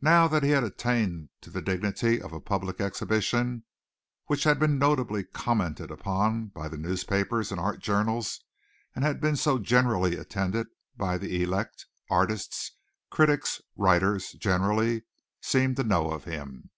[0.00, 3.64] Now that he had attained to the dignity of a public exhibition,
[4.24, 8.40] which had been notably commented upon by the newspapers and art journals
[8.94, 12.72] and had been so generally attended by the elect, artists,
[13.10, 15.02] critics, writers generally,
[15.42, 16.70] seemed to know of him.